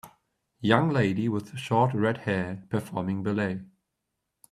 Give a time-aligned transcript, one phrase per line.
[0.61, 3.59] Young lady with short redhair performing ballet.